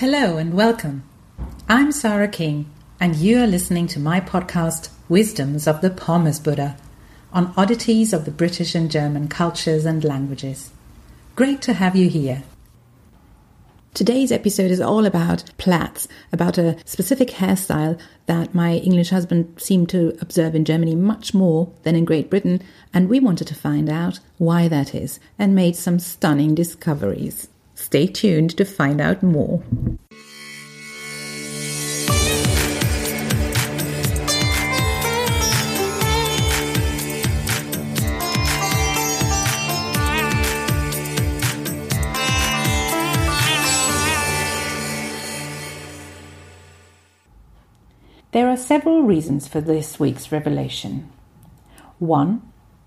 [0.00, 1.02] Hello and welcome.
[1.68, 6.78] I'm Sarah King, and you are listening to my podcast, Wisdoms of the Pommes Buddha,
[7.34, 10.70] on oddities of the British and German cultures and languages.
[11.36, 12.44] Great to have you here.
[13.92, 19.90] Today's episode is all about plaits, about a specific hairstyle that my English husband seemed
[19.90, 22.62] to observe in Germany much more than in Great Britain,
[22.94, 27.48] and we wanted to find out why that is and made some stunning discoveries.
[27.80, 29.62] Stay tuned to find out more.
[48.32, 51.10] There are several reasons for this week's revelation.
[51.98, 52.42] One,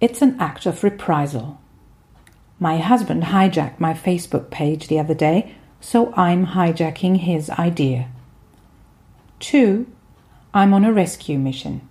[0.00, 1.60] it's an act of reprisal.
[2.58, 8.08] My husband hijacked my Facebook page the other day, so I'm hijacking his idea.
[9.38, 9.86] Two,
[10.54, 11.86] I'm on a rescue mission.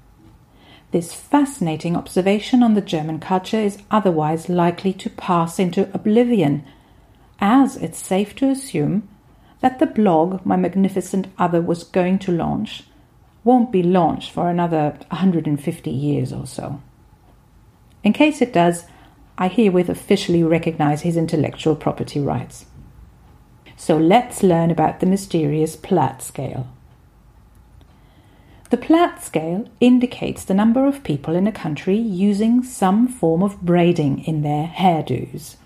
[0.92, 6.66] This fascinating observation on the German culture is otherwise likely to pass into oblivion,
[7.40, 9.08] as it's safe to assume
[9.60, 12.84] that the blog my magnificent other was going to launch
[13.44, 16.82] won't be launched for another 150 years or so.
[18.04, 18.86] In case it does,
[19.38, 22.66] I herewith officially recognize his intellectual property rights.
[23.76, 26.68] So let's learn about the mysterious plait scale.
[28.70, 33.62] The plait scale indicates the number of people in a country using some form of
[33.62, 35.58] braiding in their hairdos,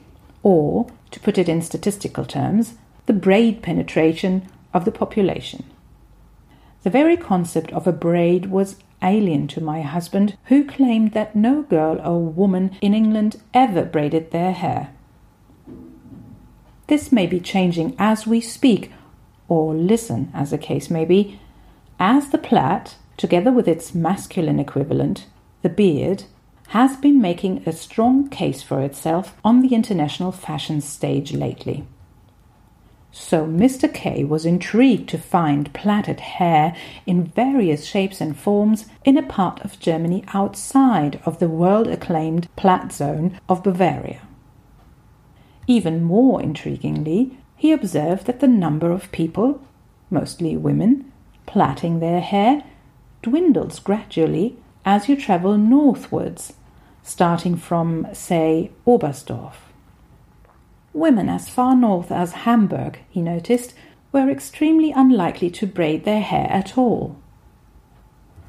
[0.44, 2.74] or, to put it in statistical terms,
[3.06, 5.64] the braid penetration of the population.
[6.84, 11.62] The very concept of a braid was alien to my husband, who claimed that no
[11.64, 14.90] girl or woman in England ever braided their hair.
[16.88, 18.92] This may be changing as we speak,
[19.48, 21.40] or listen, as the case may be,
[22.00, 25.28] as the plait, together with its masculine equivalent,
[25.62, 26.24] the beard,
[26.70, 31.86] has been making a strong case for itself on the international fashion stage lately.
[33.12, 33.92] So Mr.
[33.92, 36.76] K was intrigued to find plaited hair
[37.06, 42.48] in various shapes and forms in a part of Germany outside of the world acclaimed
[42.56, 44.22] plait zone of Bavaria.
[45.66, 49.62] Even more intriguingly, he observed that the number of people,
[50.10, 51.12] mostly women,
[51.46, 52.64] plaiting their hair
[53.22, 54.56] dwindles gradually
[54.86, 56.54] as you travel northwards,
[57.04, 59.69] starting from, say, Oberstdorf.
[61.00, 63.74] Women as far north as Hamburg, he noticed,
[64.12, 67.16] were extremely unlikely to braid their hair at all.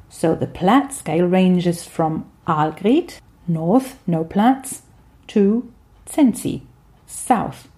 [0.09, 4.83] So the plait scale ranges from Aalgriet, north, no plaits,
[5.29, 5.73] to
[6.07, 6.63] Zenzi,
[7.07, 7.69] south,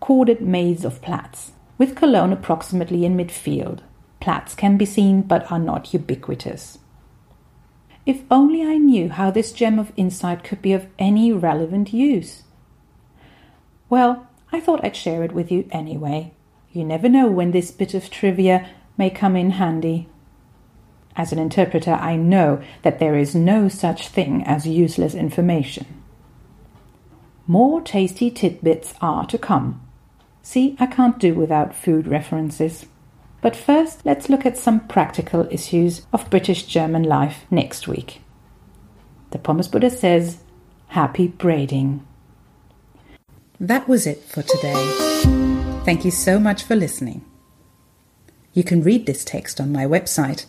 [0.00, 3.80] corded maze of plaits, with Cologne approximately in midfield.
[4.20, 6.78] Plaits can be seen but are not ubiquitous.
[8.06, 12.44] If only I knew how this gem of insight could be of any relevant use.
[13.90, 16.32] Well, I thought I'd share it with you anyway.
[16.72, 20.08] You never know when this bit of trivia may come in handy.
[21.16, 25.86] As an interpreter, I know that there is no such thing as useless information.
[27.46, 29.80] More tasty tidbits are to come.
[30.42, 32.86] See, I can't do without food references.
[33.40, 38.20] But first, let's look at some practical issues of British German life next week.
[39.30, 40.38] The Pommes Buddha says,
[40.88, 42.06] Happy braiding.
[43.60, 44.74] That was it for today.
[45.84, 47.24] Thank you so much for listening.
[48.52, 50.46] You can read this text on my website